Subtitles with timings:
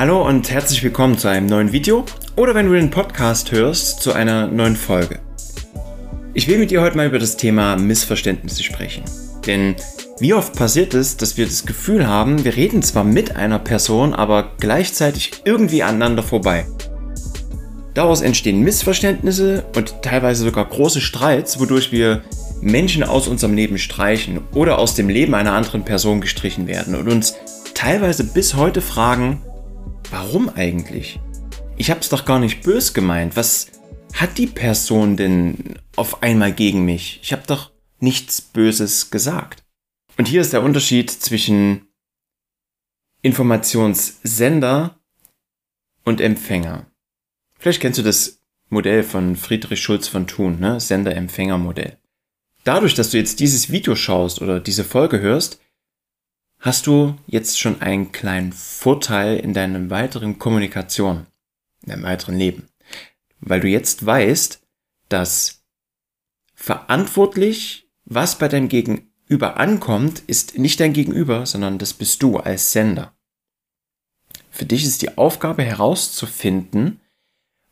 [0.00, 4.14] Hallo und herzlich willkommen zu einem neuen Video oder wenn du den Podcast hörst, zu
[4.14, 5.18] einer neuen Folge.
[6.32, 9.04] Ich will mit dir heute mal über das Thema Missverständnisse sprechen.
[9.46, 9.76] Denn
[10.18, 14.14] wie oft passiert es, dass wir das Gefühl haben, wir reden zwar mit einer Person,
[14.14, 16.64] aber gleichzeitig irgendwie aneinander vorbei.
[17.92, 22.22] Daraus entstehen Missverständnisse und teilweise sogar große Streits, wodurch wir
[22.62, 27.06] Menschen aus unserem Leben streichen oder aus dem Leben einer anderen Person gestrichen werden und
[27.06, 27.34] uns
[27.74, 29.42] teilweise bis heute fragen,
[30.10, 31.20] warum eigentlich?
[31.76, 33.36] Ich hab's doch gar nicht bös gemeint.
[33.36, 33.68] Was
[34.14, 37.20] hat die Person denn auf einmal gegen mich?
[37.22, 39.62] Ich hab doch nichts Böses gesagt.
[40.18, 41.86] Und hier ist der Unterschied zwischen
[43.22, 44.98] Informationssender
[46.04, 46.86] und Empfänger.
[47.58, 50.80] Vielleicht kennst du das Modell von Friedrich Schulz von Thun, ne?
[50.80, 51.98] Sender-Empfänger-Modell.
[52.64, 55.60] Dadurch, dass du jetzt dieses Video schaust oder diese Folge hörst,
[56.60, 61.26] hast du jetzt schon einen kleinen Vorteil in deiner weiteren Kommunikation,
[61.82, 62.68] in deinem weiteren Leben.
[63.40, 64.60] Weil du jetzt weißt,
[65.08, 65.64] dass
[66.54, 72.72] verantwortlich, was bei deinem Gegenüber ankommt, ist nicht dein Gegenüber, sondern das bist du als
[72.72, 73.14] Sender.
[74.50, 77.00] Für dich ist die Aufgabe herauszufinden,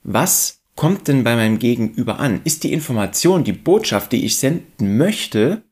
[0.02, 2.41] was kommt denn bei meinem Gegenüber an?
[2.45, 5.62] Ist die Information, die Botschaft, die ich senden möchte,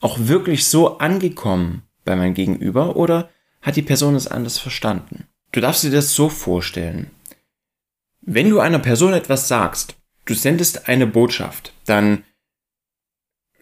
[0.00, 3.28] auch wirklich so angekommen bei meinem Gegenüber oder
[3.60, 5.26] hat die Person es anders verstanden?
[5.52, 7.10] Du darfst dir das so vorstellen.
[8.22, 12.24] Wenn du einer Person etwas sagst, du sendest eine Botschaft, dann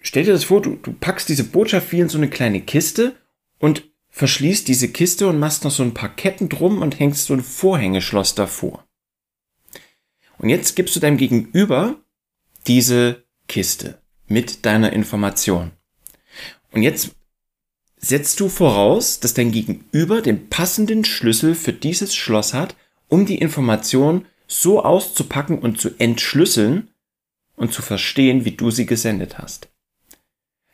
[0.01, 3.17] stell dir das vor, du, du packst diese Botschaft wie in so eine kleine Kiste
[3.59, 7.35] und verschließt diese Kiste und machst noch so ein paar Ketten drum und hängst so
[7.35, 8.87] ein Vorhängeschloss davor.
[10.39, 11.97] Und jetzt gibst du deinem Gegenüber
[12.67, 15.73] diese Kiste mit deiner Information.
[16.71, 17.15] Und jetzt
[18.05, 22.77] setzt du voraus, dass dein Gegenüber den passenden Schlüssel für dieses Schloss hat,
[23.09, 26.91] um die Information so auszupacken und zu entschlüsseln
[27.57, 29.69] und zu verstehen, wie du sie gesendet hast.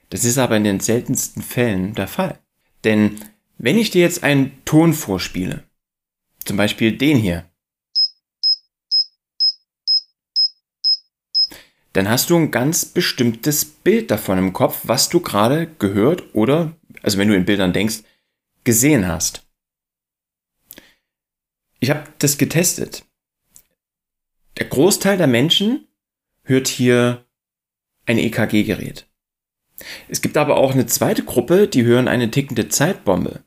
[0.08, 2.40] Das ist aber in den seltensten Fällen der Fall.
[2.82, 3.20] Denn
[3.58, 5.62] wenn ich dir jetzt einen Ton vorspiele,
[6.44, 7.48] zum Beispiel den hier,
[11.92, 16.74] dann hast du ein ganz bestimmtes Bild davon im Kopf, was du gerade gehört oder,
[17.02, 18.02] also wenn du in Bildern denkst,
[18.64, 19.46] gesehen hast.
[21.78, 23.04] Ich habe das getestet.
[24.58, 25.88] Der Großteil der Menschen
[26.44, 27.24] hört hier
[28.06, 29.06] ein EKG-Gerät.
[30.08, 33.42] Es gibt aber auch eine zweite Gruppe, die hören eine tickende Zeitbombe.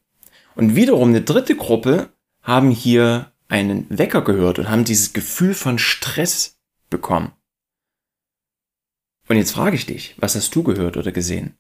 [0.56, 5.78] Und wiederum eine dritte Gruppe haben hier einen Wecker gehört und haben dieses Gefühl von
[5.78, 6.60] Stress
[6.90, 7.32] bekommen.
[9.28, 11.58] Und jetzt frage ich dich, was hast du gehört oder gesehen?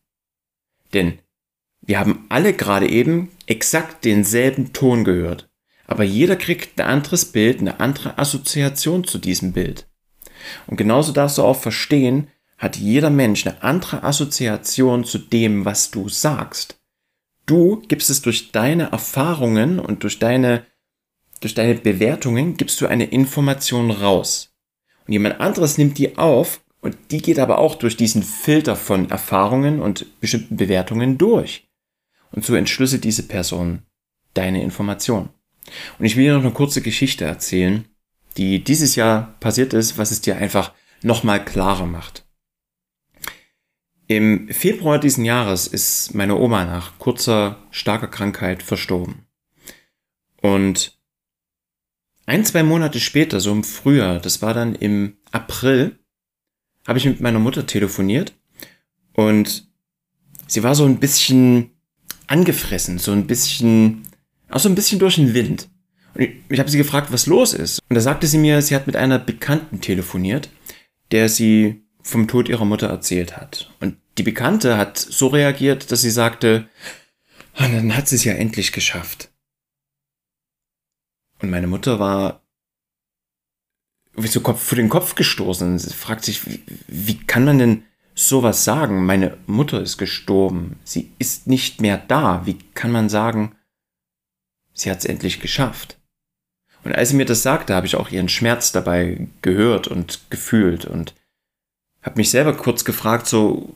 [0.93, 1.19] Denn
[1.85, 5.49] wir haben alle gerade eben exakt denselben Ton gehört,
[5.85, 9.87] aber jeder kriegt ein anderes Bild, eine andere Assoziation zu diesem Bild.
[10.67, 15.91] Und genauso darfst du auch verstehen, hat jeder Mensch eine andere Assoziation zu dem, was
[15.91, 16.79] du sagst.
[17.45, 20.65] Du gibst es durch deine Erfahrungen und durch deine,
[21.41, 24.53] durch deine Bewertungen gibst du eine Information raus.
[25.05, 29.09] Und jemand anderes nimmt die auf und die geht aber auch durch diesen Filter von
[29.09, 31.67] Erfahrungen und bestimmten Bewertungen durch.
[32.33, 33.83] Und so entschlüsselt diese Person
[34.33, 35.29] deine Information.
[35.97, 37.85] Und ich will dir noch eine kurze Geschichte erzählen,
[38.37, 40.73] die dieses Jahr passiert ist, was es dir einfach
[41.03, 42.25] nochmal klarer macht.
[44.07, 49.27] Im Februar diesen Jahres ist meine Oma nach kurzer, starker Krankheit verstorben.
[50.41, 50.99] Und
[52.25, 55.99] ein, zwei Monate später, so im Frühjahr, das war dann im April,
[56.87, 58.33] habe ich mit meiner Mutter telefoniert
[59.13, 59.67] und
[60.47, 61.72] sie war so ein bisschen
[62.27, 64.07] angefressen, so ein bisschen,
[64.49, 65.69] auch so ein bisschen durch den Wind.
[66.13, 67.79] Und ich, ich habe sie gefragt, was los ist.
[67.89, 70.49] Und da sagte sie mir, sie hat mit einer Bekannten telefoniert,
[71.11, 73.71] der sie vom Tod ihrer Mutter erzählt hat.
[73.79, 76.67] Und die Bekannte hat so reagiert, dass sie sagte,
[77.55, 79.31] oh, dann hat sie es ja endlich geschafft.
[81.41, 82.43] Und meine Mutter war
[84.15, 85.79] wie so Kopf vor den Kopf gestoßen.
[85.79, 87.83] Sie fragt sich, wie, wie kann man denn
[88.15, 89.05] sowas sagen?
[89.05, 90.79] Meine Mutter ist gestorben.
[90.83, 92.45] Sie ist nicht mehr da.
[92.45, 93.55] Wie kann man sagen,
[94.73, 95.99] sie hat es endlich geschafft?
[96.83, 100.85] Und als sie mir das sagte, habe ich auch ihren Schmerz dabei gehört und gefühlt
[100.85, 101.15] und
[102.01, 103.73] habe mich selber kurz gefragt, so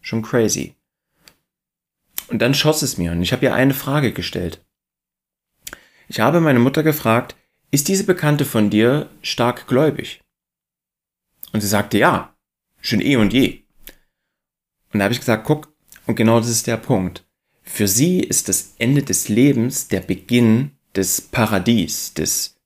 [0.00, 0.74] schon crazy.
[2.28, 4.64] Und dann schoss es mir und ich habe ihr eine Frage gestellt.
[6.08, 7.36] Ich habe meine Mutter gefragt,
[7.70, 10.22] ist diese Bekannte von dir stark gläubig?
[11.52, 12.36] Und sie sagte, ja,
[12.80, 13.62] schon eh und je.
[14.92, 15.72] Und da habe ich gesagt, guck,
[16.06, 17.26] und genau das ist der Punkt.
[17.62, 22.56] Für sie ist das Ende des Lebens der Beginn des Paradies, des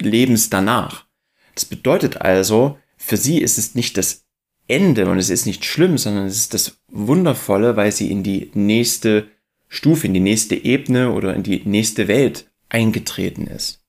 [0.00, 1.06] Lebens danach.
[1.54, 4.24] Das bedeutet also, für sie ist es nicht das
[4.66, 8.50] Ende und es ist nicht schlimm, sondern es ist das Wundervolle, weil sie in die
[8.54, 9.28] nächste
[9.68, 13.84] Stufe, in die nächste Ebene oder in die nächste Welt eingetreten ist.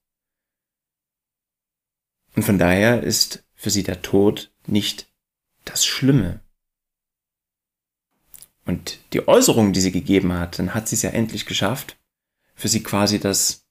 [2.35, 5.11] Und von daher ist für sie der Tod nicht
[5.63, 6.39] das Schlimme.
[8.63, 11.97] Und die Äußerung, die sie gegeben hat, dann hat sie es ja endlich geschafft,
[12.53, 13.67] für sie quasi das,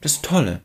[0.00, 0.64] das Tolle.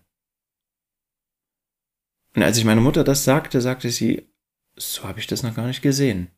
[2.35, 4.29] Und als ich meiner Mutter das sagte, sagte sie,
[4.77, 6.31] so habe ich das noch gar nicht gesehen.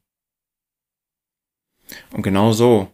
[2.10, 2.92] Und genau so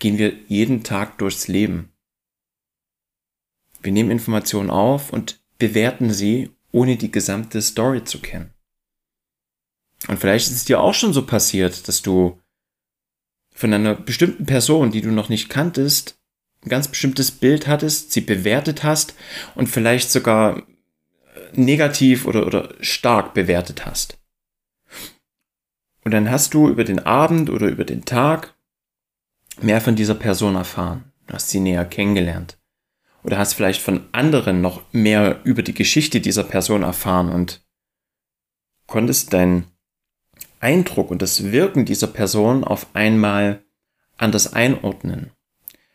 [0.00, 1.94] gehen wir jeden Tag durchs Leben.
[3.80, 8.52] Wir nehmen Informationen auf und bewerten sie, ohne die gesamte Story zu kennen.
[10.08, 12.40] Und vielleicht ist es dir auch schon so passiert, dass du
[13.54, 16.18] von einer bestimmten Person, die du noch nicht kanntest,
[16.64, 19.14] ein ganz bestimmtes Bild hattest, sie bewertet hast
[19.54, 20.66] und vielleicht sogar
[21.52, 24.18] negativ oder, oder stark bewertet hast.
[26.02, 28.54] Und dann hast du über den Abend oder über den Tag
[29.60, 31.12] mehr von dieser Person erfahren.
[31.30, 32.58] Hast sie näher kennengelernt.
[33.24, 37.64] Oder hast vielleicht von anderen noch mehr über die Geschichte dieser Person erfahren und
[38.86, 39.64] konntest deinen
[40.60, 43.64] Eindruck und das Wirken dieser Person auf einmal
[44.18, 45.30] anders einordnen.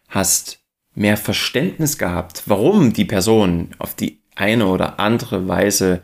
[0.07, 0.59] Hast
[0.95, 6.01] mehr Verständnis gehabt, warum die Person auf die eine oder andere Weise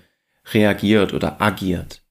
[0.54, 2.04] reagiert oder agiert.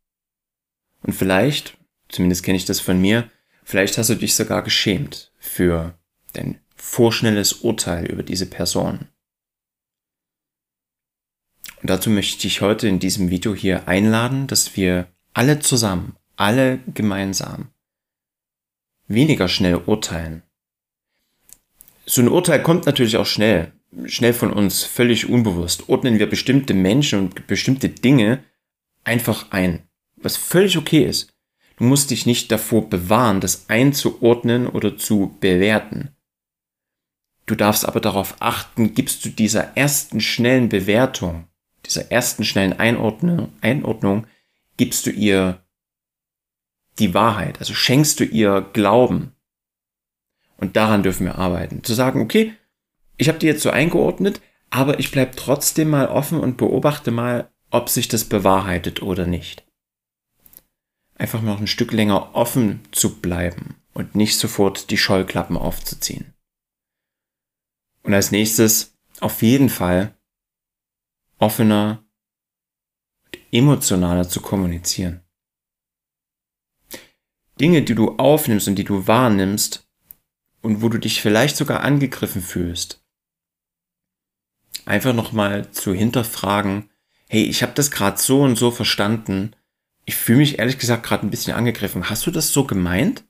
[1.02, 1.76] Und vielleicht,
[2.08, 3.30] zumindest kenne ich das von mir,
[3.62, 5.96] vielleicht hast du dich sogar geschämt für
[6.32, 9.08] dein vorschnelles Urteil über diese Person.
[11.80, 16.78] Und dazu möchte ich heute in diesem Video hier einladen, dass wir alle zusammen, alle
[16.92, 17.70] gemeinsam
[19.08, 20.42] weniger schnell urteilen.
[22.06, 23.72] So ein Urteil kommt natürlich auch schnell,
[24.06, 25.88] schnell von uns, völlig unbewusst.
[25.88, 28.44] Ordnen wir bestimmte Menschen und bestimmte Dinge
[29.04, 29.82] einfach ein,
[30.16, 31.34] was völlig okay ist.
[31.76, 36.14] Du musst dich nicht davor bewahren, das einzuordnen oder zu bewerten.
[37.46, 41.46] Du darfst aber darauf achten, gibst du dieser ersten schnellen Bewertung,
[41.84, 44.26] dieser ersten schnellen Einordnung, Einordnung
[44.76, 45.62] gibst du ihr
[46.98, 49.32] die Wahrheit, also schenkst du ihr Glauben.
[50.56, 51.82] Und daran dürfen wir arbeiten.
[51.82, 52.54] Zu sagen, okay,
[53.16, 54.40] ich habe die jetzt so eingeordnet,
[54.70, 59.64] aber ich bleibe trotzdem mal offen und beobachte mal, ob sich das bewahrheitet oder nicht
[61.16, 66.33] einfach noch ein Stück länger offen zu bleiben und nicht sofort die Scheuklappen aufzuziehen.
[68.04, 70.16] Und als nächstes auf jeden Fall
[71.38, 72.04] offener
[73.24, 75.22] und emotionaler zu kommunizieren.
[77.60, 79.88] Dinge, die du aufnimmst und die du wahrnimmst
[80.60, 83.04] und wo du dich vielleicht sogar angegriffen fühlst,
[84.84, 86.90] einfach nochmal zu hinterfragen,
[87.28, 89.54] hey, ich habe das gerade so und so verstanden,
[90.04, 92.10] ich fühle mich ehrlich gesagt gerade ein bisschen angegriffen.
[92.10, 93.24] Hast du das so gemeint?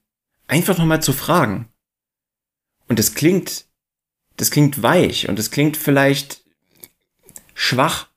[0.49, 1.69] Einfach nochmal zu fragen.
[2.89, 3.67] Und das klingt,
[4.37, 6.45] das klingt weich und das klingt vielleicht
[7.55, 8.09] schwach.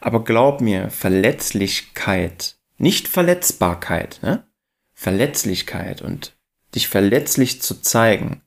[0.00, 4.46] Aber glaub mir, Verletzlichkeit, nicht Verletzbarkeit, ne?
[4.94, 6.36] Verletzlichkeit und
[6.74, 8.42] dich verletzlich zu zeigen,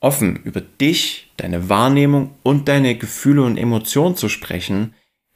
[0.00, 4.94] offen über dich, deine Wahrnehmung und deine Gefühle und Emotionen zu sprechen,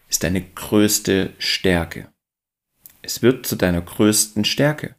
[0.09, 2.13] ist deine größte Stärke.
[3.03, 4.97] Es wird zu deiner größten Stärke.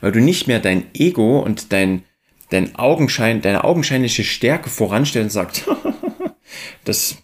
[0.00, 2.04] Weil du nicht mehr dein Ego und dein,
[2.50, 5.64] dein Augenschein, deine augenscheinliche Stärke voranstellst und sagst,
[6.84, 7.16] das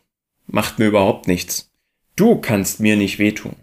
[0.46, 1.70] macht mir überhaupt nichts.
[2.14, 3.56] Du kannst mir nicht wehtun.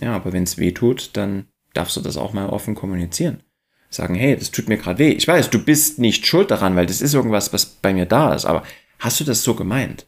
[0.00, 3.42] Ja, aber wenn es weh tut, dann darfst du das auch mal offen kommunizieren.
[3.88, 5.10] Sagen, hey, das tut mir gerade weh.
[5.10, 8.34] Ich weiß, du bist nicht schuld daran, weil das ist irgendwas, was bei mir da
[8.34, 8.62] ist, aber
[8.98, 10.06] hast du das so gemeint?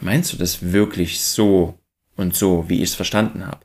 [0.00, 1.78] Meinst du das wirklich so
[2.16, 3.64] und so, wie ich es verstanden habe.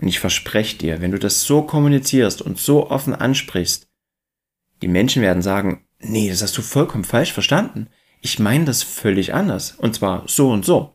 [0.00, 3.88] Und ich verspreche dir, wenn du das so kommunizierst und so offen ansprichst,
[4.82, 7.88] die Menschen werden sagen, nee, das hast du vollkommen falsch verstanden.
[8.20, 9.72] Ich meine das völlig anders.
[9.72, 10.94] Und zwar so und so.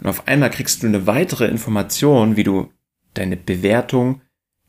[0.00, 2.72] Und auf einmal kriegst du eine weitere Information, wie du
[3.14, 4.22] deine Bewertung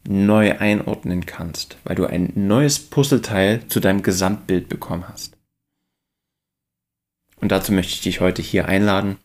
[0.07, 5.37] neu einordnen kannst, weil du ein neues Puzzleteil zu deinem Gesamtbild bekommen hast.
[7.37, 9.17] Und dazu möchte ich dich heute hier einladen,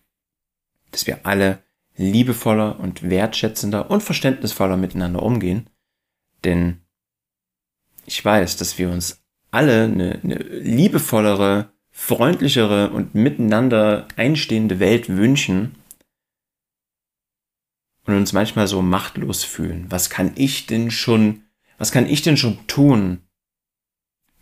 [0.90, 1.62] dass wir alle
[1.96, 5.70] liebevoller und wertschätzender und verständnisvoller miteinander umgehen.
[6.44, 6.83] Denn
[8.06, 15.76] ich weiß, dass wir uns alle eine, eine liebevollere, freundlichere und miteinander einstehende Welt wünschen
[18.04, 19.86] und uns manchmal so machtlos fühlen.
[19.90, 21.42] Was kann ich denn schon,
[21.78, 23.20] was kann ich denn schon tun,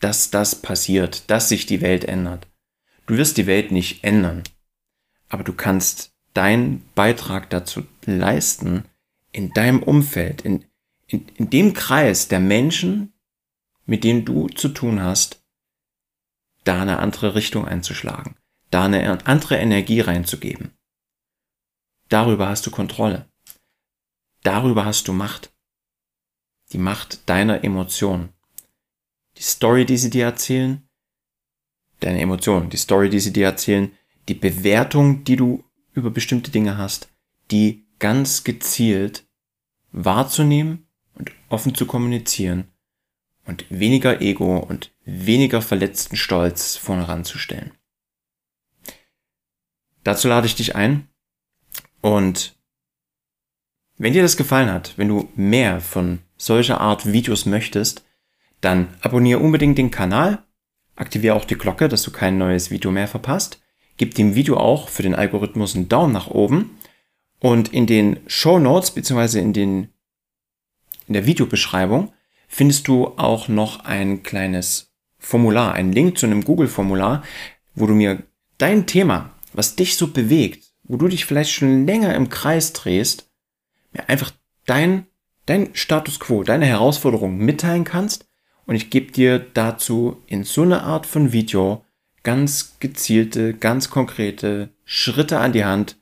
[0.03, 2.49] dass das passiert, dass sich die Welt ändert.
[3.07, 4.43] Du wirst die Welt nicht ändern,
[5.29, 8.85] aber du kannst deinen Beitrag dazu leisten,
[9.31, 10.65] in deinem Umfeld, in,
[11.07, 13.12] in, in dem Kreis der Menschen,
[13.87, 15.43] mit denen du zu tun hast,
[16.65, 18.37] da eine andere Richtung einzuschlagen,
[18.71, 20.73] da eine andere Energie reinzugeben.
[22.09, 23.29] Darüber hast du Kontrolle.
[24.43, 25.53] Darüber hast du Macht.
[26.73, 28.33] Die Macht deiner Emotionen.
[29.39, 30.89] Die Story, die sie dir erzählen,
[32.01, 33.97] deine Emotionen, die Story, die sie dir erzählen,
[34.29, 37.09] die Bewertung, die du über bestimmte Dinge hast,
[37.51, 39.27] die ganz gezielt
[39.93, 42.72] wahrzunehmen und offen zu kommunizieren
[43.47, 47.73] und weniger Ego und weniger verletzten Stolz vorne ranzustellen.
[50.05, 51.09] Dazu lade ich dich ein
[52.01, 52.57] und
[53.99, 58.05] wenn dir das gefallen hat, wenn du mehr von solcher Art Videos möchtest,
[58.61, 60.45] dann abonniere unbedingt den Kanal,
[60.97, 63.63] aktiviere auch die Glocke, dass du kein neues Video mehr verpasst,
[63.97, 66.79] gib dem Video auch für den Algorithmus einen Daumen nach oben
[67.39, 69.41] und in den Show Notes bzw.
[69.41, 69.89] in den
[71.07, 72.13] in der Videobeschreibung
[72.53, 77.25] findest du auch noch ein kleines Formular, einen Link zu einem Google-Formular,
[77.75, 78.23] wo du mir
[78.59, 83.31] dein Thema, was dich so bewegt, wo du dich vielleicht schon länger im Kreis drehst,
[83.93, 84.33] mir einfach
[84.67, 85.07] dein,
[85.47, 88.27] dein Status quo, deine Herausforderung mitteilen kannst.
[88.67, 91.85] Und ich gebe dir dazu in so einer Art von Video
[92.23, 95.97] ganz gezielte, ganz konkrete Schritte an die Hand,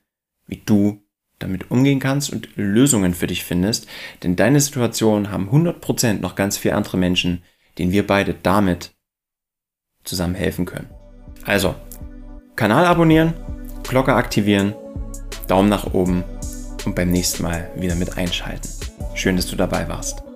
[0.49, 1.00] wie du
[1.41, 3.89] damit umgehen kannst und Lösungen für dich findest,
[4.23, 7.43] denn deine Situation haben 100% noch ganz viele andere Menschen,
[7.79, 8.93] denen wir beide damit
[10.05, 10.89] zusammen helfen können.
[11.45, 11.75] Also,
[12.55, 13.35] Kanal abonnieren,
[13.89, 14.75] Glocke aktivieren,
[15.49, 16.23] Daumen nach oben
[16.85, 18.69] und beim nächsten Mal wieder mit einschalten.
[19.15, 20.30] Schön, dass du dabei warst.